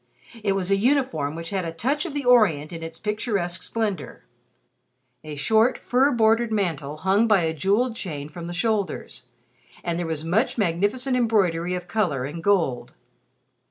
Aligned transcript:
It 0.43 0.53
was 0.53 0.71
a 0.71 0.77
uniform 0.77 1.35
which 1.35 1.51
had 1.51 1.63
a 1.63 1.71
touch 1.71 2.07
of 2.07 2.15
the 2.15 2.25
Orient 2.25 2.73
in 2.73 2.81
its 2.81 2.97
picturesque 2.97 3.61
splendor. 3.61 4.25
A 5.23 5.35
short 5.35 5.77
fur 5.77 6.11
bordered 6.11 6.51
mantle 6.51 6.97
hung 6.97 7.27
by 7.27 7.41
a 7.41 7.53
jeweled 7.53 7.95
chain 7.95 8.27
from 8.27 8.47
the 8.47 8.51
shoulders, 8.53 9.25
and 9.83 9.99
there 9.99 10.07
was 10.07 10.25
much 10.25 10.57
magnificent 10.57 11.15
embroidery 11.15 11.75
of 11.75 11.87
color 11.87 12.25
and 12.25 12.41
gold. 12.43 12.93